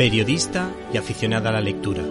Periodista 0.00 0.70
y 0.94 0.96
aficionada 0.96 1.50
a 1.50 1.52
la 1.52 1.60
lectura. 1.60 2.02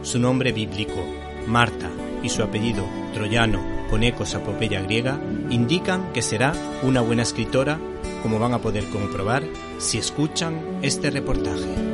Su 0.00 0.18
nombre 0.18 0.50
bíblico, 0.50 1.04
Marta, 1.46 1.90
y 2.22 2.30
su 2.30 2.42
apellido, 2.42 2.86
troyano, 3.12 3.62
con 3.90 4.02
ecos 4.02 4.34
a 4.34 4.38
epopeya 4.38 4.80
griega, 4.80 5.20
indican 5.50 6.10
que 6.14 6.22
será 6.22 6.54
una 6.82 7.02
buena 7.02 7.22
escritora, 7.22 7.78
como 8.22 8.38
van 8.38 8.54
a 8.54 8.60
poder 8.60 8.84
comprobar 8.84 9.42
si 9.76 9.98
escuchan 9.98 10.78
este 10.80 11.10
reportaje. 11.10 11.93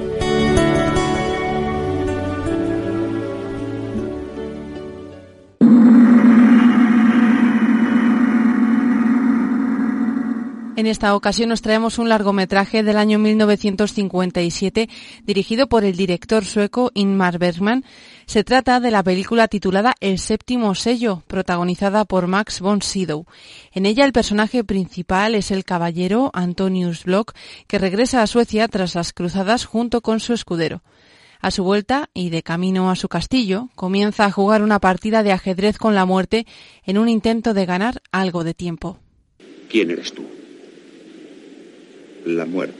En 10.80 10.87
esta 10.87 11.15
ocasión 11.15 11.51
nos 11.51 11.61
traemos 11.61 11.98
un 11.98 12.09
largometraje 12.09 12.83
del 12.83 12.97
año 12.97 13.19
1957 13.19 14.89
dirigido 15.27 15.69
por 15.69 15.84
el 15.84 15.95
director 15.95 16.43
sueco 16.47 16.91
Ingmar 16.95 17.39
Bergman. 17.39 17.84
Se 18.25 18.45
trata 18.45 18.81
de 18.81 18.91
la 18.91 19.03
película 19.03 19.47
titulada 19.47 19.95
El 20.01 20.19
séptimo 20.19 20.75
sello, 20.75 21.23
protagonizada 21.27 22.06
por 22.06 22.28
Max 22.28 22.61
von 22.62 22.81
Sydow. 22.81 23.27
En 23.73 23.84
ella 23.84 24.06
el 24.06 24.14
personaje 24.14 24.64
principal 24.64 25.34
es 25.34 25.51
el 25.51 25.67
caballero 25.67 26.31
Antonius 26.33 27.05
Block, 27.05 27.34
que 27.67 27.78
regresa 27.78 28.23
a 28.23 28.27
Suecia 28.27 28.67
tras 28.67 28.95
las 28.95 29.12
cruzadas 29.12 29.67
junto 29.67 30.01
con 30.01 30.19
su 30.19 30.33
escudero. 30.33 30.83
A 31.42 31.51
su 31.51 31.62
vuelta 31.62 32.08
y 32.14 32.31
de 32.31 32.42
camino 32.42 32.91
a 32.91 32.97
su 32.97 33.11
castillo, 33.11 33.69
comienza 33.75 34.25
a 34.25 34.33
jugar 34.33 34.62
una 34.62 34.78
partida 34.78 35.23
de 35.23 35.33
ajedrez 35.33 35.77
con 35.77 35.95
la 35.95 36.06
muerte 36.06 36.47
en 36.86 36.97
un 36.97 37.11
intento 37.11 37.53
de 37.53 37.67
ganar 37.67 38.01
algo 38.12 38.45
de 38.45 38.55
tiempo. 38.55 38.98
¿Quién 39.69 39.91
eres 39.91 40.14
tú? 40.14 40.39
La 42.25 42.45
muerte. 42.45 42.75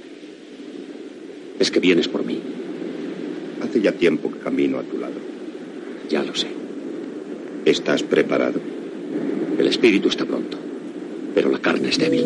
Es 1.59 1.71
que 1.71 1.81
vienes 1.81 2.09
por 2.09 2.25
mí. 2.25 2.39
Hace 3.63 3.81
ya 3.81 3.93
tiempo 3.93 4.31
que 4.31 4.39
camino 4.39 4.79
a 4.79 4.83
tu 4.83 4.99
lado. 4.99 5.15
Ya 6.09 6.23
lo 6.23 6.35
sé. 6.35 6.49
¿Estás 7.65 8.03
preparado? 8.03 8.61
El 9.59 9.67
espíritu 9.67 10.09
está 10.09 10.25
pronto, 10.25 10.59
pero 11.35 11.51
la 11.51 11.59
carne 11.59 11.91
es 11.91 11.99
débil. 11.99 12.25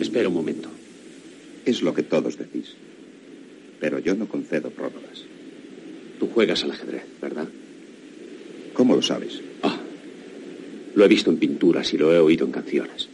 Espera 0.00 0.28
un 0.28 0.34
momento. 0.34 0.68
Es 1.64 1.82
lo 1.82 1.94
que 1.94 2.02
todos 2.02 2.38
decís. 2.38 2.74
Pero 3.80 3.98
yo 3.98 4.14
no 4.14 4.28
concedo 4.28 4.70
prórrogas. 4.70 5.24
Tú 6.18 6.28
juegas 6.28 6.64
al 6.64 6.72
ajedrez, 6.72 7.04
¿verdad? 7.20 7.48
¿Cómo 8.82 8.96
lo 8.96 9.02
sabes? 9.02 9.40
Ah, 9.62 9.78
lo 10.96 11.04
he 11.04 11.06
visto 11.06 11.30
en 11.30 11.36
pinturas 11.36 11.94
y 11.94 11.98
lo 11.98 12.12
he 12.12 12.18
oído 12.18 12.44
en 12.44 12.50
canciones. 12.50 13.08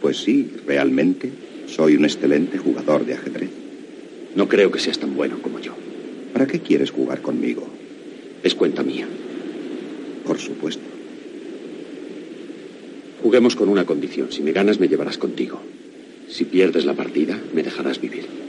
Pues 0.00 0.18
sí, 0.18 0.48
realmente 0.64 1.32
soy 1.66 1.96
un 1.96 2.04
excelente 2.04 2.56
jugador 2.56 3.04
de 3.04 3.14
ajedrez. 3.14 3.50
No 4.36 4.46
creo 4.46 4.70
que 4.70 4.78
seas 4.78 5.00
tan 5.00 5.16
bueno 5.16 5.42
como 5.42 5.58
yo. 5.58 5.74
¿Para 6.32 6.46
qué 6.46 6.60
quieres 6.60 6.92
jugar 6.92 7.20
conmigo? 7.20 7.68
Es 8.44 8.54
cuenta 8.54 8.84
mía. 8.84 9.08
Por 10.24 10.38
supuesto. 10.38 10.84
Juguemos 13.20 13.56
con 13.56 13.70
una 13.70 13.84
condición. 13.84 14.30
Si 14.30 14.40
me 14.42 14.52
ganas, 14.52 14.78
me 14.78 14.86
llevarás 14.86 15.18
contigo. 15.18 15.60
Si 16.28 16.44
pierdes 16.44 16.84
la 16.84 16.94
partida, 16.94 17.36
me 17.52 17.64
dejarás 17.64 18.00
vivir. 18.00 18.47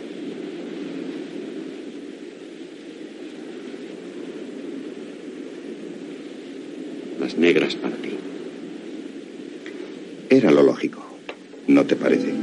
Negras 7.37 7.75
para 7.75 7.95
ti. 7.95 8.17
Era 10.29 10.51
lo 10.51 10.63
lógico. 10.63 11.05
¿No 11.67 11.85
te 11.85 11.95
parece? 11.95 12.33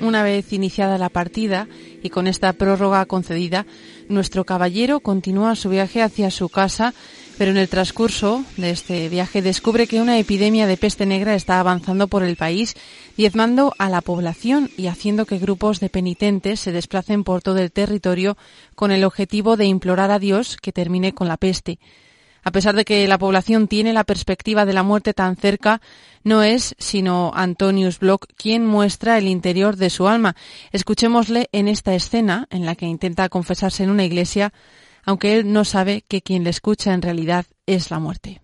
Una 0.00 0.22
vez 0.22 0.52
iniciada 0.52 0.96
la 0.96 1.08
partida 1.08 1.66
y 2.02 2.10
con 2.10 2.28
esta 2.28 2.52
prórroga 2.52 3.04
concedida, 3.06 3.66
nuestro 4.08 4.44
caballero 4.44 5.00
continúa 5.00 5.56
su 5.56 5.68
viaje 5.68 6.02
hacia 6.02 6.30
su 6.30 6.48
casa, 6.48 6.94
pero 7.36 7.50
en 7.50 7.56
el 7.56 7.68
transcurso 7.68 8.44
de 8.56 8.70
este 8.70 9.08
viaje 9.08 9.42
descubre 9.42 9.86
que 9.86 10.00
una 10.00 10.18
epidemia 10.18 10.66
de 10.66 10.76
peste 10.76 11.04
negra 11.04 11.34
está 11.34 11.58
avanzando 11.58 12.06
por 12.06 12.22
el 12.22 12.36
país, 12.36 12.74
diezmando 13.16 13.74
a 13.78 13.90
la 13.90 14.00
población 14.00 14.70
y 14.76 14.86
haciendo 14.86 15.26
que 15.26 15.38
grupos 15.38 15.80
de 15.80 15.90
penitentes 15.90 16.60
se 16.60 16.72
desplacen 16.72 17.24
por 17.24 17.42
todo 17.42 17.58
el 17.58 17.72
territorio 17.72 18.36
con 18.76 18.92
el 18.92 19.04
objetivo 19.04 19.56
de 19.56 19.66
implorar 19.66 20.10
a 20.10 20.18
Dios 20.18 20.56
que 20.56 20.72
termine 20.72 21.12
con 21.12 21.28
la 21.28 21.36
peste. 21.36 21.78
A 22.48 22.50
pesar 22.50 22.74
de 22.74 22.86
que 22.86 23.06
la 23.06 23.18
población 23.18 23.68
tiene 23.68 23.92
la 23.92 24.04
perspectiva 24.04 24.64
de 24.64 24.72
la 24.72 24.82
muerte 24.82 25.12
tan 25.12 25.36
cerca, 25.36 25.82
no 26.24 26.42
es 26.42 26.74
sino 26.78 27.30
Antonius 27.34 27.98
Block 27.98 28.24
quien 28.38 28.64
muestra 28.64 29.18
el 29.18 29.28
interior 29.28 29.76
de 29.76 29.90
su 29.90 30.08
alma. 30.08 30.34
Escuchémosle 30.72 31.50
en 31.52 31.68
esta 31.68 31.94
escena 31.94 32.46
en 32.48 32.64
la 32.64 32.74
que 32.74 32.86
intenta 32.86 33.28
confesarse 33.28 33.84
en 33.84 33.90
una 33.90 34.06
iglesia, 34.06 34.54
aunque 35.04 35.36
él 35.36 35.52
no 35.52 35.66
sabe 35.66 36.04
que 36.08 36.22
quien 36.22 36.42
le 36.42 36.48
escucha 36.48 36.94
en 36.94 37.02
realidad 37.02 37.44
es 37.66 37.90
la 37.90 37.98
muerte. 37.98 38.40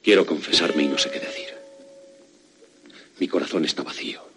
Quiero 0.00 0.24
confesarme 0.24 0.84
y 0.84 0.88
no 0.88 0.96
sé 0.96 1.10
qué 1.10 1.18
decir. 1.18 1.48
Mi 3.18 3.26
corazón 3.26 3.64
está 3.64 3.82
vacío. 3.82 4.27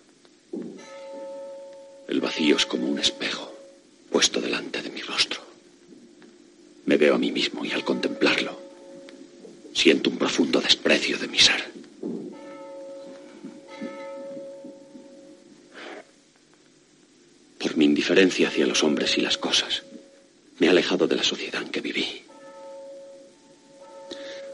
El 2.41 2.47
vacío 2.47 2.57
es 2.57 2.65
como 2.65 2.87
un 2.87 2.97
espejo 2.97 3.53
puesto 4.09 4.41
delante 4.41 4.81
de 4.81 4.89
mi 4.89 5.03
rostro. 5.03 5.41
Me 6.85 6.97
veo 6.97 7.13
a 7.13 7.19
mí 7.19 7.31
mismo 7.31 7.63
y 7.63 7.71
al 7.71 7.83
contemplarlo 7.83 8.59
siento 9.75 10.09
un 10.09 10.17
profundo 10.17 10.59
desprecio 10.59 11.19
de 11.19 11.27
mi 11.27 11.37
ser. 11.37 11.63
Por 17.59 17.77
mi 17.77 17.85
indiferencia 17.85 18.47
hacia 18.47 18.65
los 18.65 18.83
hombres 18.83 19.19
y 19.19 19.21
las 19.21 19.37
cosas, 19.37 19.83
me 20.57 20.65
he 20.65 20.69
alejado 20.71 21.05
de 21.05 21.17
la 21.17 21.23
sociedad 21.23 21.61
en 21.61 21.69
que 21.69 21.81
viví. 21.81 22.23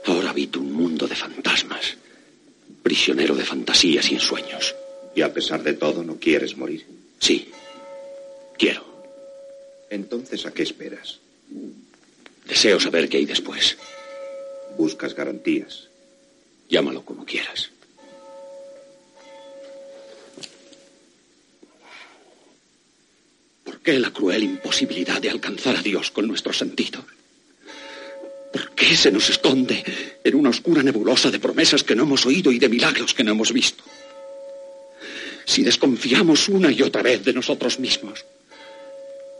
Ahora 0.07 0.31
habito 0.31 0.59
un 0.59 0.73
mundo 0.73 1.07
de 1.07 1.15
fantasmas, 1.15 1.95
prisionero 2.83 3.33
de 3.33 3.45
fantasías 3.45 4.11
y 4.11 4.15
ensueños. 4.15 4.75
Y 5.15 5.21
a 5.21 5.33
pesar 5.33 5.63
de 5.63 5.71
todo, 5.71 6.03
no 6.03 6.17
quieres 6.17 6.57
morir. 6.57 6.85
Sí, 7.19 7.49
quiero. 8.57 8.85
Entonces, 9.89 10.45
¿a 10.45 10.53
qué 10.53 10.63
esperas? 10.63 11.19
Deseo 12.47 12.79
saber 12.79 13.09
qué 13.09 13.17
hay 13.17 13.25
después. 13.25 13.77
Buscas 14.77 15.13
garantías. 15.13 15.87
Llámalo 16.69 17.03
como 17.03 17.25
quieras. 17.25 17.71
¿Por 23.63 23.79
qué 23.79 23.99
la 23.99 24.11
cruel 24.11 24.43
imposibilidad 24.43 25.21
de 25.21 25.29
alcanzar 25.29 25.75
a 25.77 25.81
Dios 25.81 26.11
con 26.11 26.27
nuestros 26.27 26.57
sentidos? 26.57 27.05
¿Por 28.51 28.71
qué 28.71 28.95
se 28.95 29.11
nos 29.11 29.29
esconde 29.29 29.83
en 30.23 30.35
una 30.35 30.49
oscura 30.49 30.83
nebulosa 30.83 31.29
de 31.29 31.39
promesas 31.39 31.83
que 31.83 31.95
no 31.95 32.03
hemos 32.03 32.25
oído 32.25 32.51
y 32.51 32.59
de 32.59 32.69
milagros 32.69 33.13
que 33.13 33.23
no 33.23 33.31
hemos 33.31 33.51
visto? 33.51 33.83
Si 35.45 35.63
desconfiamos 35.63 36.49
una 36.49 36.71
y 36.71 36.81
otra 36.81 37.01
vez 37.01 37.23
de 37.23 37.33
nosotros 37.33 37.79
mismos, 37.79 38.25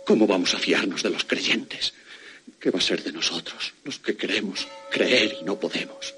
¿cómo 0.08 0.26
vamos 0.26 0.56
a 0.56 0.58
fiarnos 0.58 1.04
de 1.04 1.10
los 1.10 1.26
creyentes? 1.26 1.94
¿Qué 2.62 2.72
va 2.72 2.80
a 2.80 2.82
ser 2.82 3.04
de 3.04 3.12
nosotros, 3.12 3.74
los 3.84 4.00
que 4.00 4.16
queremos 4.16 4.66
creer 4.90 5.36
y 5.42 5.44
no 5.44 5.60
podemos? 5.60 6.16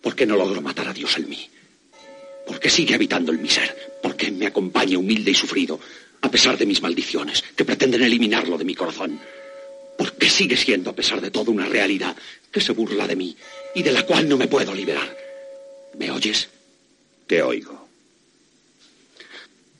¿Por 0.00 0.16
qué 0.16 0.24
no 0.24 0.34
logro 0.34 0.62
matar 0.62 0.88
a 0.88 0.94
Dios 0.94 1.14
en 1.18 1.28
mí? 1.28 1.50
¿Por 2.46 2.58
qué 2.58 2.70
sigue 2.70 2.94
habitando 2.94 3.32
en 3.32 3.42
mi 3.42 3.50
ser? 3.50 3.98
¿Por 4.02 4.16
qué 4.16 4.30
me 4.30 4.46
acompaña 4.46 4.98
humilde 4.98 5.30
y 5.30 5.34
sufrido, 5.34 5.78
a 6.22 6.30
pesar 6.30 6.56
de 6.56 6.64
mis 6.64 6.80
maldiciones, 6.80 7.44
que 7.54 7.66
pretenden 7.66 8.02
eliminarlo 8.02 8.56
de 8.56 8.64
mi 8.64 8.74
corazón? 8.74 9.20
¿Por 9.98 10.14
qué 10.14 10.30
sigue 10.30 10.56
siendo, 10.56 10.88
a 10.88 10.96
pesar 10.96 11.20
de 11.20 11.30
todo, 11.30 11.50
una 11.50 11.66
realidad 11.66 12.16
que 12.50 12.62
se 12.62 12.72
burla 12.72 13.06
de 13.06 13.16
mí 13.16 13.36
y 13.74 13.82
de 13.82 13.92
la 13.92 14.06
cual 14.06 14.26
no 14.26 14.38
me 14.38 14.48
puedo 14.48 14.74
liberar? 14.74 15.14
¿Me 15.98 16.10
oyes? 16.10 16.48
Te 17.26 17.42
oigo. 17.42 17.88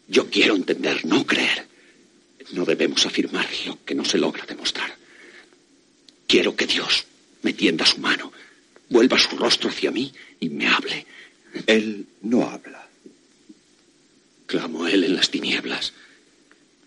Yo 0.06 0.28
quiero 0.28 0.54
entender, 0.54 1.02
no 1.06 1.24
creer. 1.24 1.73
No 2.52 2.64
debemos 2.64 3.04
afirmar 3.06 3.48
lo 3.66 3.84
que 3.84 3.94
no 3.94 4.04
se 4.04 4.18
logra 4.18 4.44
demostrar. 4.46 4.94
Quiero 6.26 6.54
que 6.56 6.66
Dios 6.66 7.04
me 7.42 7.52
tienda 7.52 7.86
su 7.86 7.98
mano, 7.98 8.32
vuelva 8.88 9.18
su 9.18 9.36
rostro 9.36 9.70
hacia 9.70 9.90
mí 9.90 10.12
y 10.40 10.48
me 10.48 10.66
hable. 10.66 11.06
Él 11.66 12.06
no 12.22 12.48
habla. 12.48 12.88
Clamo 14.46 14.86
él 14.86 15.04
en 15.04 15.14
las 15.14 15.30
tinieblas. 15.30 15.92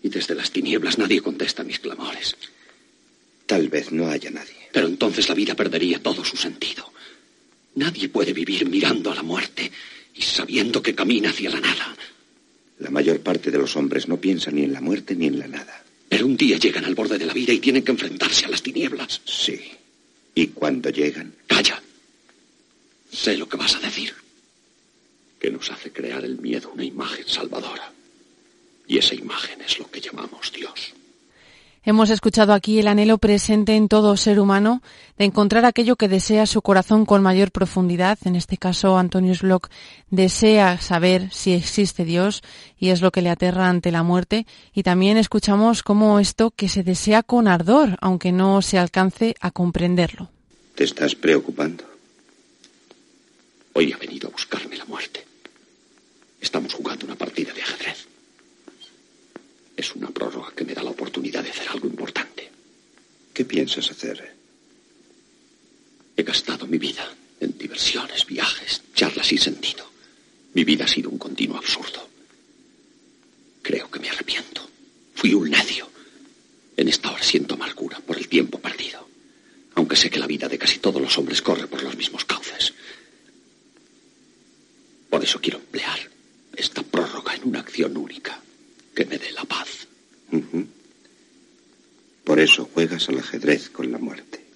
Y 0.02 0.08
desde 0.08 0.34
las 0.34 0.50
tinieblas 0.50 0.98
nadie 0.98 1.20
contesta 1.20 1.64
mis 1.64 1.80
clamores. 1.80 2.36
Tal 3.46 3.68
vez 3.68 3.90
no 3.92 4.08
haya 4.08 4.30
nadie. 4.30 4.68
Pero 4.72 4.86
entonces 4.86 5.28
la 5.28 5.34
vida 5.34 5.54
perdería 5.54 6.02
todo 6.02 6.24
su 6.24 6.36
sentido. 6.36 6.92
Nadie 7.74 8.08
puede 8.08 8.32
vivir 8.32 8.68
mirando 8.68 9.10
a 9.10 9.14
la 9.14 9.22
muerte 9.22 9.70
y 10.14 10.22
sabiendo 10.22 10.82
que 10.82 10.94
camina 10.94 11.30
hacia 11.30 11.50
la 11.50 11.60
nada. 11.60 11.96
La 12.78 12.90
mayor 12.90 13.20
parte 13.20 13.50
de 13.50 13.58
los 13.58 13.76
hombres 13.76 14.08
no 14.08 14.18
piensan 14.18 14.54
ni 14.54 14.62
en 14.62 14.72
la 14.72 14.80
muerte 14.80 15.14
ni 15.14 15.26
en 15.26 15.38
la 15.38 15.48
nada. 15.48 15.82
Pero 16.08 16.26
un 16.26 16.36
día 16.36 16.58
llegan 16.58 16.84
al 16.84 16.94
borde 16.94 17.18
de 17.18 17.26
la 17.26 17.34
vida 17.34 17.52
y 17.52 17.58
tienen 17.58 17.82
que 17.82 17.92
enfrentarse 17.92 18.46
a 18.46 18.48
las 18.48 18.62
tinieblas. 18.62 19.20
Sí. 19.24 19.60
¿Y 20.34 20.48
cuando 20.48 20.90
llegan? 20.90 21.34
Calla. 21.46 21.82
Sé 23.10 23.36
lo 23.36 23.48
que 23.48 23.56
vas 23.56 23.74
a 23.74 23.80
decir. 23.80 24.14
Que 25.40 25.50
nos 25.50 25.70
hace 25.70 25.92
crear 25.92 26.24
el 26.24 26.38
miedo 26.38 26.70
una 26.72 26.84
imagen 26.84 27.26
salvadora. 27.26 27.92
Y 28.86 28.98
esa 28.98 29.14
imagen 29.14 29.60
es 29.60 29.78
lo 29.78 29.90
que 29.90 30.00
llamamos 30.00 30.52
Dios. 30.52 30.94
Hemos 31.84 32.10
escuchado 32.10 32.52
aquí 32.52 32.78
el 32.78 32.88
anhelo 32.88 33.18
presente 33.18 33.76
en 33.76 33.88
todo 33.88 34.16
ser 34.16 34.40
humano 34.40 34.82
de 35.16 35.24
encontrar 35.24 35.64
aquello 35.64 35.96
que 35.96 36.08
desea 36.08 36.46
su 36.46 36.60
corazón 36.60 37.06
con 37.06 37.22
mayor 37.22 37.50
profundidad. 37.50 38.18
En 38.24 38.36
este 38.36 38.56
caso, 38.56 38.98
Antonius 38.98 39.42
Bloch 39.42 39.68
desea 40.10 40.80
saber 40.80 41.30
si 41.32 41.52
existe 41.52 42.04
Dios 42.04 42.42
y 42.78 42.90
es 42.90 43.00
lo 43.00 43.10
que 43.10 43.22
le 43.22 43.30
aterra 43.30 43.68
ante 43.68 43.92
la 43.92 44.02
muerte. 44.02 44.46
Y 44.74 44.82
también 44.82 45.16
escuchamos 45.16 45.82
cómo 45.82 46.18
esto 46.18 46.50
que 46.50 46.68
se 46.68 46.82
desea 46.82 47.22
con 47.22 47.48
ardor, 47.48 47.96
aunque 48.00 48.32
no 48.32 48.60
se 48.60 48.78
alcance 48.78 49.34
a 49.40 49.50
comprenderlo. 49.50 50.30
¿Te 50.74 50.84
estás 50.84 51.14
preocupando? 51.14 51.84
Hoy 53.72 53.92
ha 53.92 53.96
venido 53.96 54.28
a 54.28 54.32
buscarme 54.32 54.76
la 54.76 54.84
muerte. 54.84 55.24
Estamos 56.40 56.74
jugando 56.74 57.06
una 57.06 57.16
partida 57.16 57.52
de 57.52 57.62
ajedrez. 57.62 58.06
Es 59.76 59.94
una 59.94 60.08
prórroga 60.08 60.52
que 60.56 60.64
me 60.64 60.74
da 60.74 60.82
la 60.82 60.90
oportunidad 60.90 61.44
de 61.44 61.50
hacer 61.50 61.68
algo 61.68 61.86
importante. 61.86 62.50
¿Qué 63.32 63.44
piensas 63.68 63.90
hacer? 63.90 64.34
He 66.16 66.22
gastado 66.22 66.66
mi 66.66 66.78
vida 66.78 67.06
en 67.38 67.58
diversiones, 67.58 68.24
viajes, 68.24 68.82
charlas 68.94 69.26
sin 69.26 69.38
sentido. 69.38 69.86
Mi 70.54 70.64
vida 70.64 70.86
ha 70.86 70.88
sido 70.88 71.10
un 71.10 71.18
continuo 71.18 71.58
absurdo. 71.58 72.08
Creo 73.60 73.90
que 73.90 74.00
me 74.00 74.08
arrepiento. 74.08 74.66
Fui 75.14 75.34
un 75.34 75.50
necio. 75.50 75.86
En 76.78 76.88
esta 76.88 77.12
hora 77.12 77.22
siento 77.22 77.54
amargura 77.54 78.00
por 78.00 78.16
el 78.16 78.26
tiempo 78.28 78.58
perdido. 78.58 79.06
Aunque 79.74 79.96
sé 79.96 80.08
que 80.08 80.18
la 80.18 80.26
vida 80.26 80.48
de 80.48 80.58
casi 80.58 80.78
todos 80.78 81.02
los 81.02 81.18
hombres 81.18 81.42
corre 81.42 81.66
por 81.66 81.82
los 81.82 81.96
mismos 81.96 82.24
cauces. 82.24 82.72
Por 85.10 85.22
eso 85.22 85.40
quiero 85.42 85.58
emplear 85.58 85.98
esta 86.56 86.82
prórroga 86.82 87.34
en 87.34 87.46
una 87.46 87.60
acción 87.60 87.96
única 87.98 88.40
que 88.94 89.04
me 89.04 89.18
dé 89.18 89.30
la 89.32 89.44
paz. 89.44 89.86
Por 92.38 92.44
eso 92.44 92.68
juegas 92.72 93.08
al 93.08 93.18
ajedrez 93.18 93.68
con 93.68 93.90
la 93.90 93.98
muerte. 93.98 94.46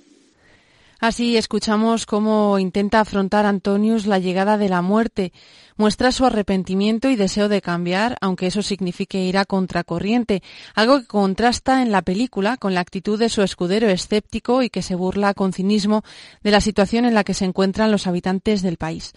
Así 1.00 1.36
escuchamos 1.36 2.06
cómo 2.06 2.60
intenta 2.60 3.00
afrontar 3.00 3.44
Antonius 3.44 4.06
la 4.06 4.20
llegada 4.20 4.56
de 4.56 4.68
la 4.68 4.82
muerte. 4.82 5.32
Muestra 5.76 6.12
su 6.12 6.24
arrepentimiento 6.24 7.10
y 7.10 7.16
deseo 7.16 7.48
de 7.48 7.60
cambiar, 7.60 8.18
aunque 8.20 8.46
eso 8.46 8.62
signifique 8.62 9.24
ir 9.24 9.36
a 9.36 9.46
contracorriente, 9.46 10.44
algo 10.76 11.00
que 11.00 11.08
contrasta 11.08 11.82
en 11.82 11.90
la 11.90 12.02
película 12.02 12.56
con 12.56 12.72
la 12.72 12.82
actitud 12.82 13.18
de 13.18 13.28
su 13.28 13.42
escudero 13.42 13.88
escéptico 13.88 14.62
y 14.62 14.70
que 14.70 14.82
se 14.82 14.94
burla 14.94 15.34
con 15.34 15.52
cinismo 15.52 16.04
de 16.44 16.52
la 16.52 16.60
situación 16.60 17.04
en 17.04 17.14
la 17.14 17.24
que 17.24 17.34
se 17.34 17.46
encuentran 17.46 17.90
los 17.90 18.06
habitantes 18.06 18.62
del 18.62 18.76
país. 18.76 19.12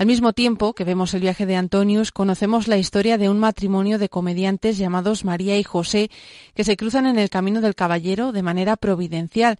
Al 0.00 0.06
mismo 0.06 0.32
tiempo 0.32 0.72
que 0.72 0.84
vemos 0.84 1.12
el 1.12 1.20
viaje 1.20 1.44
de 1.44 1.56
Antonius, 1.56 2.10
conocemos 2.10 2.68
la 2.68 2.78
historia 2.78 3.18
de 3.18 3.28
un 3.28 3.38
matrimonio 3.38 3.98
de 3.98 4.08
comediantes 4.08 4.78
llamados 4.78 5.26
María 5.26 5.58
y 5.58 5.62
José, 5.62 6.10
que 6.54 6.64
se 6.64 6.78
cruzan 6.78 7.04
en 7.04 7.18
el 7.18 7.28
camino 7.28 7.60
del 7.60 7.74
caballero 7.74 8.32
de 8.32 8.42
manera 8.42 8.78
providencial. 8.78 9.58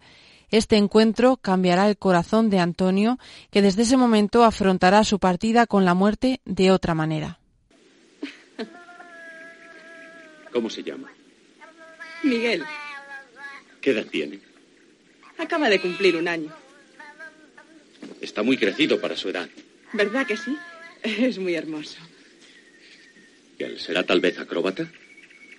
Este 0.49 0.77
encuentro 0.77 1.37
cambiará 1.37 1.87
el 1.87 1.95
corazón 1.95 2.49
de 2.49 2.57
Antonio, 2.57 3.19
que 3.51 3.61
desde 3.61 3.83
ese 3.83 3.97
momento 3.97 4.43
afrontará 4.43 5.03
su 5.03 5.19
partida 5.19 5.67
con 5.67 5.85
la 5.85 5.93
muerte 5.93 6.41
de 6.45 6.71
otra 6.71 6.95
manera. 6.95 7.37
¿Cómo 10.51 10.71
se 10.71 10.81
llama? 10.81 11.11
Miguel. 12.23 12.63
¿Qué 13.79 13.91
edad 13.91 14.07
tiene? 14.07 14.39
Acaba 15.37 15.69
de 15.69 15.79
cumplir 15.79 16.15
un 16.15 16.27
año. 16.27 16.51
Está 18.19 18.41
muy 18.41 18.57
crecido 18.57 18.99
para 18.99 19.15
su 19.15 19.29
edad. 19.29 19.47
¿Verdad 19.93 20.25
que 20.27 20.37
sí? 20.37 20.55
Es 21.03 21.37
muy 21.39 21.55
hermoso. 21.55 21.97
¿Y 23.57 23.63
él 23.63 23.79
será 23.79 24.03
tal 24.03 24.19
vez 24.21 24.37
acróbata? 24.39 24.91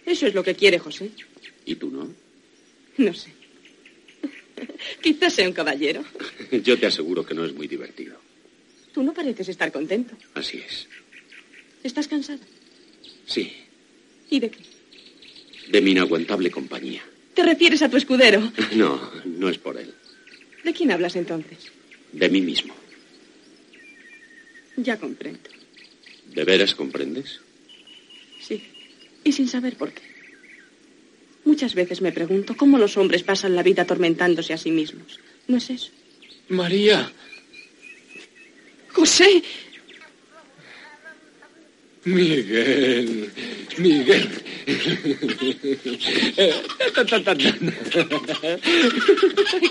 Eso 0.06 0.26
es 0.26 0.34
lo 0.34 0.43
que 0.43 0.55
quiere 0.55 0.79
José. 0.79 1.11
¿Y 1.64 1.75
tú 1.76 1.90
no? 1.90 2.12
No 2.99 3.14
sé. 3.14 3.31
Quizás 5.02 5.34
sea 5.34 5.46
un 5.49 5.52
caballero. 5.55 6.05
Yo 6.64 6.79
te 6.79 6.87
aseguro 6.87 7.25
que 7.25 7.34
no 7.34 7.44
es 7.44 7.52
muy 7.55 7.67
divertido. 7.69 8.20
Tú 8.93 9.02
no 9.02 9.12
pareces 9.14 9.49
estar 9.49 9.73
contento. 9.73 10.17
Así 10.34 10.58
es. 10.58 10.88
¿Estás 11.82 12.06
cansado? 12.08 12.40
Sí, 13.26 13.52
¿Y 14.31 14.40
de 14.40 14.50
qué? 14.50 14.58
de 15.69 15.81
mi 15.81 15.93
inaguantable 15.93 16.50
compañía. 16.50 17.02
¿Te 17.34 17.43
refieres 17.43 17.81
a 17.82 17.88
tu 17.88 17.96
escudero? 17.96 18.52
No, 18.75 19.11
no 19.25 19.49
es 19.49 19.56
por 19.58 19.79
él. 19.79 19.94
¿De 20.64 20.73
quién 20.73 20.90
hablas 20.90 21.17
entonces? 21.17 21.58
De 22.12 22.29
mí 22.29 22.43
mismo. 22.43 22.75
Ya 24.82 24.96
comprendo. 24.99 25.50
¿De 26.34 26.44
veras 26.44 26.75
comprendes? 26.75 27.40
Sí. 28.40 28.62
Y 29.25 29.32
sin 29.32 29.49
saber 29.49 29.76
por 29.76 29.93
qué. 29.93 30.02
Muchas 31.44 31.75
veces 31.75 32.00
me 32.00 32.12
pregunto 32.12 32.56
cómo 32.56 32.79
los 32.79 32.96
hombres 32.96 33.23
pasan 33.23 33.55
la 33.55 33.62
vida 33.62 33.82
atormentándose 33.82 34.52
a 34.52 34.58
sí 34.58 34.70
mismos. 34.70 35.20
¿No 35.49 35.56
es 35.56 35.70
eso? 35.70 35.90
María, 36.49 37.11
José, 38.88 39.43
Miguel, 42.05 43.31
Miguel. 43.79 44.29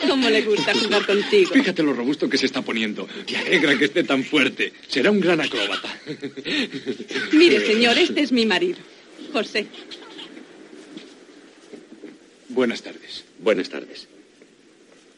¿cómo 0.07 0.29
le 0.29 0.41
gusta 0.41 0.73
jugar 0.73 1.05
contigo? 1.05 1.51
Fíjate 1.53 1.83
lo 1.83 1.93
robusto 1.93 2.29
que 2.29 2.37
se 2.37 2.45
está 2.45 2.61
poniendo. 2.61 3.07
Te 3.25 3.35
alegra 3.35 3.77
que 3.77 3.85
esté 3.85 4.03
tan 4.03 4.23
fuerte. 4.23 4.71
Será 4.87 5.11
un 5.11 5.19
gran 5.19 5.41
acróbata. 5.41 5.93
Mire, 7.33 7.65
señor, 7.65 7.97
este 7.97 8.21
es 8.21 8.31
mi 8.31 8.45
marido, 8.45 8.79
José. 9.33 9.67
Buenas 12.49 12.81
tardes. 12.81 13.25
Buenas 13.39 13.69
tardes. 13.69 14.07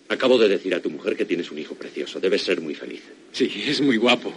Acabo 0.10 0.38
de 0.38 0.48
decir 0.48 0.74
a 0.76 0.82
tu 0.82 0.90
mujer 0.90 1.16
que 1.16 1.26
tienes 1.26 1.52
un 1.52 1.60
hijo 1.60 1.76
precioso. 1.76 2.20
Debes 2.20 2.42
ser 2.42 2.62
muy 2.62 2.76
feliz. 2.76 3.02
Sí, 3.32 3.64
es 3.68 3.82
muy 3.82 3.98
guapo. 3.98 4.34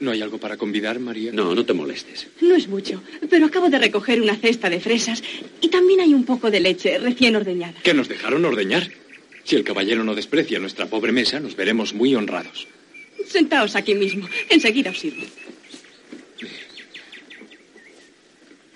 ¿No 0.00 0.10
hay 0.10 0.22
algo 0.22 0.38
para 0.38 0.56
convidar, 0.56 0.98
María? 0.98 1.32
No, 1.32 1.54
no 1.54 1.64
te 1.64 1.72
molestes. 1.72 2.26
No 2.40 2.54
es 2.54 2.68
mucho, 2.68 3.02
pero 3.30 3.46
acabo 3.46 3.70
de 3.70 3.78
recoger 3.78 4.20
una 4.20 4.36
cesta 4.36 4.68
de 4.68 4.80
fresas 4.80 5.22
y 5.60 5.68
también 5.68 6.00
hay 6.00 6.12
un 6.12 6.24
poco 6.24 6.50
de 6.50 6.60
leche 6.60 6.98
recién 6.98 7.36
ordeñada. 7.36 7.80
Que 7.82 7.94
nos 7.94 8.08
dejaron 8.08 8.44
ordeñar. 8.44 8.90
Si 9.44 9.56
el 9.56 9.64
caballero 9.64 10.04
no 10.04 10.14
desprecia 10.14 10.58
nuestra 10.58 10.86
pobre 10.86 11.12
mesa, 11.12 11.38
nos 11.38 11.54
veremos 11.54 11.94
muy 11.94 12.14
honrados. 12.14 12.66
Sentaos 13.26 13.76
aquí 13.76 13.94
mismo. 13.94 14.28
Enseguida 14.48 14.90
os 14.90 14.98
sirvo. 14.98 15.24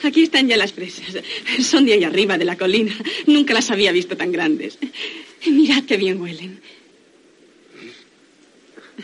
Aquí 0.03 0.23
están 0.23 0.47
ya 0.47 0.57
las 0.57 0.73
fresas. 0.73 1.23
Son 1.61 1.85
de 1.85 1.95
ahí 1.95 2.05
arriba, 2.05 2.39
de 2.39 2.45
la 2.45 2.57
colina. 2.57 2.95
Nunca 3.27 3.55
las 3.55 3.71
había 3.71 3.91
visto 3.93 4.17
tan 4.17 4.31
grandes. 4.31 4.79
Mirad 5.47 5.85
qué 5.85 5.97
bien 5.97 6.21
huelen. 6.21 6.61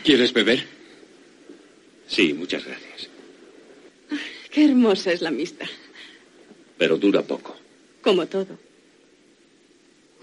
¿Quieres 0.03 0.31
beber? 0.33 0.65
Sí, 2.07 2.33
muchas 2.33 2.65
gracias. 2.65 3.09
Qué 4.51 4.65
hermosa 4.65 5.11
es 5.11 5.21
la 5.21 5.29
amistad. 5.29 5.67
Pero 6.77 6.97
dura 6.97 7.21
poco. 7.21 7.55
Como 8.01 8.25
todo. 8.27 8.57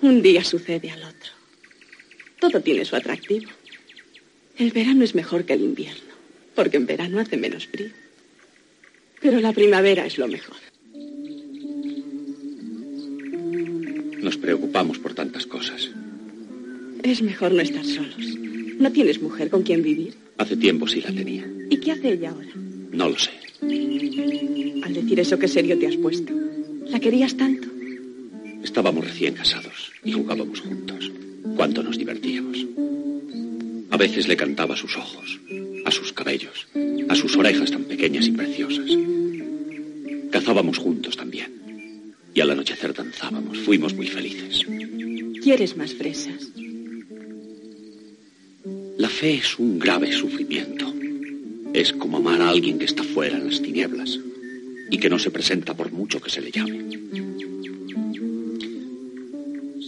Un 0.01 0.23
día 0.23 0.43
sucede 0.45 0.91
al 0.91 1.03
otro. 1.03 1.33
Todo 2.41 2.61
tiene 2.61 2.85
su 2.85 2.97
atractivo. 2.97 3.51
El 4.59 4.71
verano 4.71 5.05
es 5.05 5.15
mejor 5.15 5.45
que 5.45 5.55
el 5.55 5.62
invierno, 5.62 6.12
porque 6.55 6.77
en 6.77 6.87
verano 6.87 7.21
hace 7.21 7.37
menos 7.37 7.67
frío. 7.67 7.91
Pero 9.21 9.41
la 9.41 9.53
primavera 9.53 10.05
es 10.05 10.19
lo 10.19 10.29
mejor. 10.29 10.57
Nos 14.21 14.37
preocupamos 14.37 14.99
por 14.99 15.15
tantas 15.15 15.47
cosas. 15.47 15.91
Es 17.03 17.23
mejor 17.23 17.53
no 17.53 17.62
estar 17.62 17.85
solos. 17.85 18.39
¿No 18.79 18.91
tienes 18.93 19.21
mujer 19.21 19.50
con 19.50 19.62
quien 19.62 19.83
vivir? 19.83 20.14
Hace 20.38 20.57
tiempo 20.57 20.87
sí 20.87 21.00
la 21.00 21.12
tenía. 21.12 21.47
¿Y 21.71 21.76
qué 21.79 21.93
hace 21.93 22.12
ella 22.12 22.31
ahora? 22.31 22.50
No 22.93 23.09
lo 23.09 23.19
sé. 23.19 23.31
Al 24.83 24.95
decir 24.95 25.21
eso, 25.21 25.38
¿qué 25.38 25.49
serio 25.49 25.79
te 25.79 25.87
has 25.87 25.97
puesto? 25.97 26.33
¿La 26.87 27.00
querías 27.00 27.37
tanto? 27.37 27.69
Estábamos 28.62 29.05
recién 29.05 29.35
casados 29.35 29.93
y 30.05 30.12
jugábamos 30.12 30.61
juntos. 30.61 31.11
Cuánto 31.57 31.83
nos 31.83 31.99
divertíamos. 31.99 32.67
A 33.91 33.97
veces 33.97 34.26
le 34.29 34.37
cantaba 34.37 34.75
a 34.75 34.76
sus 34.76 34.97
ojos, 34.97 35.38
a 35.85 35.91
sus 35.91 36.12
cabellos, 36.12 36.67
a 37.09 37.14
sus 37.14 37.37
orejas 37.37 37.71
tan 37.71 37.85
pequeñas 37.85 38.26
y 38.26 38.33
preciosas. 38.33 38.91
Cazábamos 40.31 40.79
juntos 40.79 41.17
también. 41.17 41.52
Y 42.35 42.41
al 42.41 42.50
anochecer 42.50 42.95
danzábamos. 42.95 43.59
Fuimos 43.59 43.95
muy 43.95 44.07
felices. 44.07 44.64
¿Quieres 45.43 45.76
más 45.76 45.93
fresas? 45.93 46.50
Fe 49.23 49.35
es 49.35 49.57
un 49.57 49.79
grave 49.79 50.11
sufrimiento. 50.11 50.93
Es 51.73 51.93
como 51.93 52.17
amar 52.17 52.43
a 52.43 52.49
alguien 52.49 52.76
que 52.76 52.87
está 52.87 53.05
fuera 53.05 53.37
en 53.38 53.47
las 53.47 53.62
tinieblas 53.62 54.19
y 54.91 54.99
que 54.99 55.09
no 55.09 55.17
se 55.17 55.31
presenta 55.31 55.76
por 55.76 55.93
mucho 55.93 56.21
que 56.21 56.29
se 56.29 56.41
le 56.41 56.50
llame. 56.50 56.99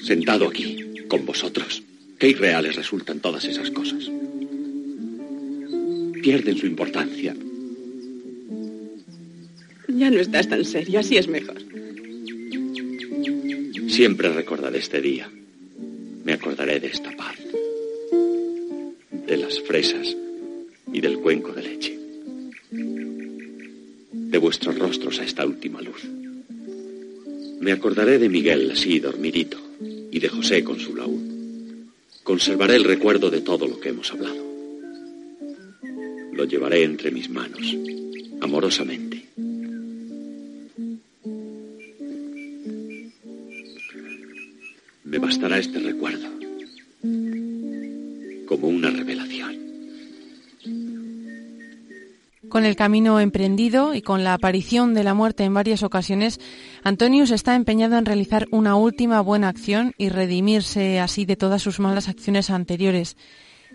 Sentado 0.05 0.47
aquí, 0.47 0.76
con 1.09 1.26
vosotros, 1.26 1.83
qué 2.17 2.29
irreales 2.29 2.76
resultan 2.76 3.19
todas 3.19 3.45
esas 3.45 3.73
cosas. 3.73 4.09
Pierden 6.23 6.57
su 6.57 6.67
importancia. 6.67 7.35
Ya 9.88 10.11
no 10.12 10.21
estás 10.21 10.49
tan 10.49 10.64
serio, 10.64 11.00
así 11.00 11.17
es 11.17 11.26
mejor. 11.26 11.61
Siempre 13.88 14.29
recordaré 14.29 14.79
este 14.79 15.00
día. 15.00 15.29
Me 16.23 16.35
acordaré 16.35 16.79
de 16.79 16.87
esta 16.87 17.11
paz, 17.17 17.35
de 17.38 17.74
las 19.54 19.62
fresas 19.62 20.16
y 20.92 21.00
del 21.00 21.18
cuenco 21.18 21.52
de 21.52 21.62
leche, 21.62 21.99
de 22.70 24.38
vuestros 24.38 24.76
rostros 24.78 25.20
a 25.20 25.25
esta 25.25 25.46
última 25.46 25.80
luz. 25.80 26.02
Me 27.61 27.73
acordaré 27.73 28.18
de 28.18 28.28
Miguel 28.28 28.70
así 28.73 28.99
dormidito 28.99 29.58
y 30.11 30.18
de 30.18 30.28
José 30.28 30.64
con 30.64 30.80
su 30.80 30.96
laúd. 30.96 31.20
Conservaré 32.25 32.76
el 32.76 32.84
recuerdo 32.84 33.30
de 33.30 33.42
todo 33.42 33.68
lo 33.68 33.78
que 33.78 33.90
hemos 33.90 34.11
hablado. 34.11 34.42
Lo 36.32 36.44
llevaré 36.46 36.82
entre 36.82 37.12
mis 37.12 37.28
manos, 37.30 37.76
amorosamente. 38.40 39.25
Me 45.04 45.18
bastará 45.18 45.58
este 45.58 45.78
recuerdo 45.78 46.34
como 48.47 48.69
una 48.69 48.91
revelación. 48.91 49.65
Con 52.49 52.65
el 52.65 52.77
camino 52.77 53.19
emprendido 53.19 53.95
y 53.95 54.03
con 54.03 54.23
la 54.23 54.35
aparición 54.35 54.95
de 54.95 55.03
la 55.03 55.15
muerte 55.15 55.43
en 55.45 55.55
varias 55.55 55.83
ocasiones, 55.83 56.39
Antonius 56.85 57.33
está 57.33 57.57
empeñado 57.57 57.99
en 57.99 58.05
realizar 58.05 58.47
una 58.53 58.77
última 58.77 59.21
buena 59.23 59.49
acción 59.49 59.93
y 59.99 60.09
redimirse 60.09 61.01
así 61.01 61.25
de 61.25 61.37
todas 61.37 61.63
sus 61.63 61.81
malas 61.81 62.09
acciones 62.09 62.51
anteriores. 62.51 63.17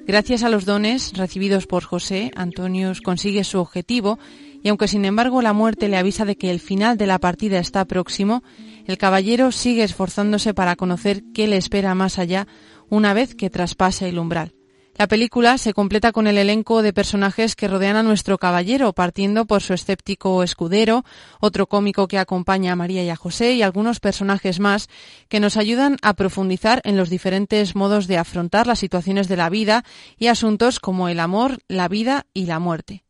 Gracias 0.08 0.44
a 0.44 0.50
los 0.50 0.66
dones 0.66 1.14
recibidos 1.14 1.68
por 1.68 1.84
José, 1.84 2.32
Antonius 2.36 3.02
consigue 3.02 3.44
su 3.44 3.60
objetivo 3.60 4.18
y 4.64 4.70
aunque 4.70 4.88
sin 4.88 5.04
embargo 5.04 5.42
la 5.42 5.54
muerte 5.54 5.90
le 5.90 5.98
avisa 5.98 6.26
de 6.26 6.38
que 6.38 6.52
el 6.52 6.60
final 6.60 6.98
de 6.98 7.08
la 7.08 7.20
partida 7.20 7.60
está 7.60 7.86
próximo, 7.86 8.44
el 8.86 8.98
caballero 8.98 9.52
sigue 9.52 9.84
esforzándose 9.84 10.54
para 10.54 10.76
conocer 10.76 11.24
qué 11.34 11.48
le 11.48 11.58
espera 11.58 11.96
más 11.96 12.18
allá 12.18 12.48
una 12.90 13.14
vez 13.14 13.36
que 13.36 13.50
traspase 13.50 14.10
el 14.10 14.20
umbral. 14.20 14.54
La 15.00 15.08
película 15.08 15.58
se 15.58 15.74
completa 15.74 16.12
con 16.12 16.28
el 16.28 16.38
elenco 16.38 16.82
de 16.82 16.92
personajes 16.92 17.56
que 17.56 17.70
rodean 17.70 17.96
a 17.96 18.04
nuestro 18.04 18.38
caballero, 18.38 18.92
partiendo 18.92 19.46
por 19.46 19.62
su 19.62 19.74
escéptico 19.74 20.44
escudero, 20.44 21.06
otro 21.40 21.68
cómico 21.68 22.10
que 22.10 22.18
acompaña 22.18 22.74
a 22.74 22.76
María 22.76 23.02
y 23.06 23.10
a 23.10 23.16
José 23.16 23.54
y 23.54 23.62
algunos 23.62 24.02
personajes 24.02 24.60
más 24.60 24.90
que 25.30 25.40
nos 25.40 25.56
ayudan 25.56 25.96
a 26.02 26.16
profundizar 26.16 26.82
en 26.84 26.98
los 26.98 27.10
diferentes 27.10 27.78
modos 27.78 28.08
de 28.08 28.18
afrontar 28.18 28.68
las 28.68 28.80
situaciones 28.80 29.30
de 29.30 29.38
la 29.38 29.50
vida 29.50 29.86
y 30.18 30.28
asuntos 30.28 30.82
como 30.82 31.08
el 31.08 31.22
amor, 31.22 31.60
la 31.70 31.88
vida 31.88 32.26
y 32.34 32.48
la 32.48 32.60
muerte. 32.60 33.06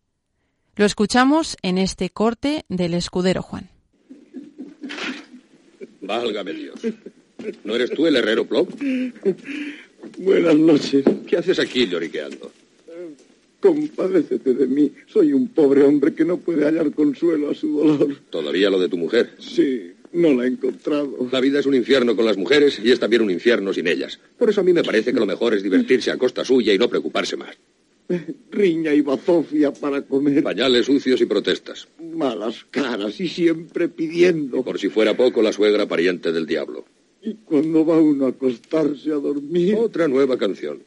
Lo 0.75 0.85
escuchamos 0.85 1.57
en 1.63 1.79
este 1.79 2.11
corte 2.11 2.65
del 2.69 2.93
escudero 2.93 3.41
Juan. 3.41 3.67
Válgame 6.01 6.53
Dios. 6.53 6.81
¿No 7.63 7.73
eres 7.73 7.89
tú 7.89 8.05
el 8.05 8.15
herrero 8.15 8.45
Plop? 8.45 8.69
Buenas 10.19 10.57
noches. 10.57 11.05
¿Qué 11.25 11.37
haces 11.37 11.59
aquí 11.59 11.87
lloriqueando? 11.87 12.51
Compadécete 13.61 14.53
de 14.53 14.67
mí. 14.67 14.91
Soy 15.07 15.31
un 15.31 15.47
pobre 15.47 15.83
hombre 15.83 16.13
que 16.13 16.25
no 16.25 16.35
puede 16.37 16.65
hallar 16.65 16.91
consuelo 16.91 17.49
a 17.51 17.55
su 17.55 17.77
dolor. 17.77 18.17
¿Todavía 18.29 18.69
lo 18.69 18.81
de 18.81 18.89
tu 18.89 18.97
mujer? 18.97 19.29
Sí, 19.39 19.93
no 20.11 20.33
la 20.33 20.43
he 20.43 20.47
encontrado. 20.47 21.29
La 21.31 21.39
vida 21.39 21.61
es 21.61 21.65
un 21.65 21.73
infierno 21.73 22.17
con 22.17 22.25
las 22.25 22.35
mujeres 22.35 22.81
y 22.83 22.91
es 22.91 22.99
también 22.99 23.21
un 23.21 23.31
infierno 23.31 23.73
sin 23.73 23.87
ellas. 23.87 24.19
Por 24.37 24.49
eso 24.49 24.59
a 24.59 24.63
mí 24.65 24.73
me 24.73 24.83
parece 24.83 25.13
que 25.13 25.19
lo 25.21 25.25
mejor 25.25 25.53
es 25.53 25.63
divertirse 25.63 26.11
a 26.11 26.17
costa 26.17 26.43
suya 26.43 26.73
y 26.73 26.77
no 26.77 26.89
preocuparse 26.89 27.37
más. 27.37 27.55
Riña 28.51 28.93
y 28.93 28.99
bazofia 28.99 29.71
para 29.71 30.01
comer. 30.01 30.43
Pañales 30.43 30.85
sucios 30.85 31.21
y 31.21 31.27
protestas. 31.27 31.87
Malas 31.97 32.65
caras 32.69 33.17
y 33.21 33.29
siempre 33.29 33.87
pidiendo. 33.87 34.57
Y 34.57 34.63
por 34.63 34.79
si 34.79 34.89
fuera 34.89 35.15
poco, 35.15 35.41
la 35.41 35.53
suegra 35.53 35.85
pariente 35.85 36.33
del 36.33 36.45
diablo. 36.45 36.83
Y 37.21 37.35
cuando 37.45 37.85
va 37.85 37.99
uno 37.99 38.25
a 38.25 38.29
acostarse 38.29 39.11
a 39.11 39.15
dormir. 39.15 39.75
Otra 39.75 40.07
nueva 40.07 40.37
canción. 40.37 40.79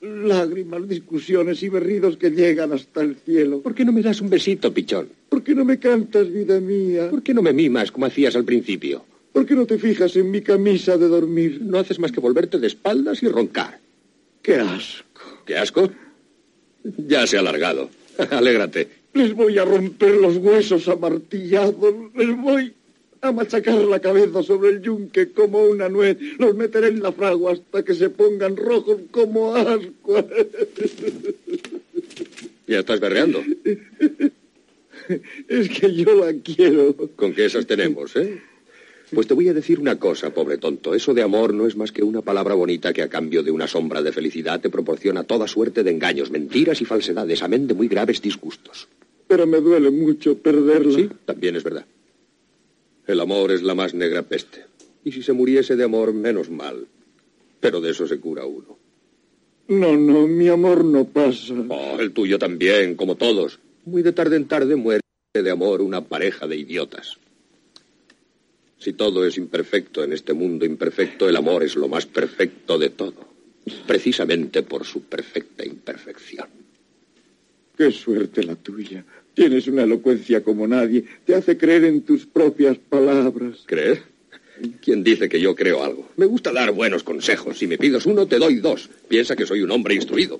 Lágrimas, 0.00 0.88
discusiones 0.88 1.62
y 1.62 1.68
berridos 1.68 2.16
que 2.16 2.30
llegan 2.30 2.72
hasta 2.72 3.02
el 3.02 3.16
cielo. 3.16 3.60
¿Por 3.60 3.74
qué 3.74 3.84
no 3.84 3.92
me 3.92 4.02
das 4.02 4.20
un 4.20 4.30
besito, 4.30 4.72
pichón? 4.72 5.08
¿Por 5.28 5.42
qué 5.42 5.54
no 5.54 5.64
me 5.64 5.78
cantas, 5.78 6.30
vida 6.30 6.60
mía? 6.60 7.08
¿Por 7.10 7.22
qué 7.22 7.32
no 7.32 7.42
me 7.42 7.52
mimas 7.52 7.92
como 7.92 8.06
hacías 8.06 8.34
al 8.34 8.44
principio? 8.44 9.04
¿Por 9.32 9.46
qué 9.46 9.54
no 9.54 9.64
te 9.64 9.78
fijas 9.78 10.14
en 10.16 10.30
mi 10.30 10.42
camisa 10.42 10.96
de 10.98 11.08
dormir? 11.08 11.60
No 11.62 11.78
haces 11.78 11.98
más 11.98 12.12
que 12.12 12.20
volverte 12.20 12.58
de 12.58 12.66
espaldas 12.66 13.22
y 13.22 13.28
roncar. 13.28 13.80
¡Qué 14.42 14.56
asco! 14.56 15.22
¿Qué 15.46 15.56
asco? 15.56 15.90
Ya 16.84 17.26
se 17.26 17.36
ha 17.36 17.40
alargado. 17.40 17.88
Alégrate. 18.30 18.88
Les 19.14 19.34
voy 19.34 19.58
a 19.58 19.64
romper 19.64 20.16
los 20.16 20.36
huesos 20.36 20.88
a 20.88 20.96
martillados. 20.96 21.94
Les 22.14 22.36
voy 22.36 22.74
a 23.22 23.30
machacar 23.30 23.78
la 23.78 24.00
cabeza 24.00 24.42
sobre 24.42 24.70
el 24.70 24.82
yunque 24.82 25.30
como 25.30 25.62
una 25.64 25.88
nuez. 25.88 26.18
Los 26.38 26.56
meteré 26.56 26.88
en 26.88 27.00
la 27.00 27.12
fragua 27.12 27.52
hasta 27.52 27.84
que 27.84 27.94
se 27.94 28.10
pongan 28.10 28.56
rojos 28.56 28.98
como 29.10 29.54
ascuas. 29.54 30.24
Ya 32.66 32.80
estás 32.80 33.00
berreando. 33.00 33.42
Es 35.48 35.68
que 35.68 35.94
yo 35.94 36.14
la 36.14 36.32
quiero. 36.32 36.94
Con 37.16 37.32
que 37.32 37.44
esas 37.44 37.66
tenemos, 37.66 38.16
¿eh? 38.16 38.40
Pues 39.14 39.26
te 39.26 39.34
voy 39.34 39.48
a 39.48 39.54
decir 39.54 39.78
una 39.78 39.98
cosa, 39.98 40.32
pobre 40.32 40.58
tonto. 40.58 40.94
Eso 40.94 41.14
de 41.14 41.22
amor 41.22 41.54
no 41.54 41.66
es 41.66 41.76
más 41.76 41.92
que 41.92 42.02
una 42.02 42.22
palabra 42.22 42.54
bonita 42.54 42.92
que 42.92 43.02
a 43.02 43.08
cambio 43.08 43.42
de 43.42 43.50
una 43.50 43.68
sombra 43.68 44.02
de 44.02 44.10
felicidad 44.10 44.60
te 44.60 44.70
proporciona 44.70 45.22
toda 45.22 45.46
suerte 45.46 45.84
de 45.84 45.90
engaños, 45.90 46.30
mentiras 46.30 46.80
y 46.80 46.86
falsedades, 46.86 47.42
amén 47.42 47.66
de 47.66 47.74
muy 47.74 47.88
graves 47.88 48.22
disgustos. 48.22 48.88
Pero 49.28 49.46
me 49.46 49.60
duele 49.60 49.90
mucho 49.90 50.38
perderla. 50.38 50.96
Sí, 50.96 51.10
también 51.26 51.56
es 51.56 51.62
verdad. 51.62 51.84
El 53.06 53.20
amor 53.20 53.50
es 53.50 53.62
la 53.62 53.74
más 53.74 53.94
negra 53.94 54.22
peste. 54.22 54.64
Y 55.04 55.12
si 55.12 55.22
se 55.22 55.32
muriese 55.32 55.76
de 55.76 55.84
amor, 55.84 56.12
menos 56.12 56.50
mal. 56.50 56.86
Pero 57.60 57.80
de 57.80 57.90
eso 57.90 58.06
se 58.06 58.20
cura 58.20 58.44
uno. 58.44 58.78
No, 59.68 59.96
no, 59.96 60.26
mi 60.26 60.48
amor 60.48 60.84
no 60.84 61.04
pasa. 61.04 61.54
Oh, 61.68 61.98
el 61.98 62.12
tuyo 62.12 62.38
también, 62.38 62.94
como 62.94 63.16
todos. 63.16 63.58
Muy 63.84 64.02
de 64.02 64.12
tarde 64.12 64.36
en 64.36 64.46
tarde 64.46 64.76
muere 64.76 65.00
de 65.34 65.50
amor 65.50 65.80
una 65.80 66.02
pareja 66.04 66.46
de 66.46 66.56
idiotas. 66.56 67.16
Si 68.78 68.92
todo 68.92 69.24
es 69.26 69.38
imperfecto 69.38 70.02
en 70.02 70.12
este 70.12 70.32
mundo 70.32 70.64
imperfecto, 70.64 71.28
el 71.28 71.36
amor 71.36 71.62
es 71.62 71.76
lo 71.76 71.88
más 71.88 72.06
perfecto 72.06 72.78
de 72.78 72.90
todo. 72.90 73.26
Precisamente 73.86 74.62
por 74.62 74.84
su 74.84 75.02
perfecta 75.04 75.64
imperfección. 75.64 76.41
Qué 77.82 77.90
suerte 77.90 78.44
la 78.44 78.54
tuya. 78.54 79.04
Tienes 79.34 79.66
una 79.66 79.82
elocuencia 79.82 80.44
como 80.44 80.68
nadie. 80.68 81.04
Te 81.24 81.34
hace 81.34 81.58
creer 81.58 81.82
en 81.82 82.02
tus 82.02 82.26
propias 82.26 82.78
palabras. 82.78 83.64
¿Creer? 83.66 84.02
¿Quién 84.80 85.02
dice 85.02 85.28
que 85.28 85.40
yo 85.40 85.56
creo 85.56 85.82
algo? 85.82 86.08
Me 86.16 86.26
gusta 86.26 86.52
dar 86.52 86.70
buenos 86.70 87.02
consejos. 87.02 87.58
Si 87.58 87.66
me 87.66 87.78
pides 87.78 88.06
uno, 88.06 88.28
te 88.28 88.38
doy 88.38 88.60
dos. 88.60 88.88
Piensa 89.08 89.34
que 89.34 89.46
soy 89.46 89.62
un 89.62 89.72
hombre 89.72 89.96
instruido. 89.96 90.38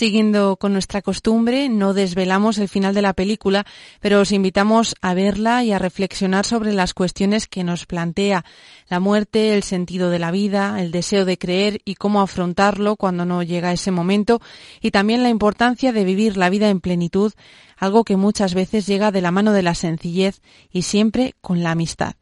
Siguiendo 0.00 0.56
con 0.56 0.72
nuestra 0.72 1.02
costumbre, 1.02 1.68
no 1.68 1.92
desvelamos 1.92 2.56
el 2.56 2.70
final 2.70 2.94
de 2.94 3.02
la 3.02 3.12
película, 3.12 3.66
pero 4.00 4.20
os 4.22 4.32
invitamos 4.32 4.94
a 5.02 5.12
verla 5.12 5.62
y 5.62 5.72
a 5.72 5.78
reflexionar 5.78 6.46
sobre 6.46 6.72
las 6.72 6.94
cuestiones 6.94 7.46
que 7.46 7.64
nos 7.64 7.84
plantea 7.84 8.46
la 8.88 8.98
muerte, 8.98 9.52
el 9.52 9.62
sentido 9.62 10.08
de 10.08 10.18
la 10.18 10.30
vida, 10.30 10.80
el 10.80 10.90
deseo 10.90 11.26
de 11.26 11.36
creer 11.36 11.82
y 11.84 11.96
cómo 11.96 12.22
afrontarlo 12.22 12.96
cuando 12.96 13.26
no 13.26 13.42
llega 13.42 13.74
ese 13.74 13.90
momento, 13.90 14.40
y 14.80 14.90
también 14.90 15.22
la 15.22 15.28
importancia 15.28 15.92
de 15.92 16.04
vivir 16.04 16.38
la 16.38 16.48
vida 16.48 16.70
en 16.70 16.80
plenitud, 16.80 17.34
algo 17.76 18.02
que 18.02 18.16
muchas 18.16 18.54
veces 18.54 18.86
llega 18.86 19.12
de 19.12 19.20
la 19.20 19.32
mano 19.32 19.52
de 19.52 19.64
la 19.64 19.74
sencillez 19.74 20.40
y 20.70 20.80
siempre 20.80 21.34
con 21.42 21.62
la 21.62 21.72
amistad. 21.72 22.14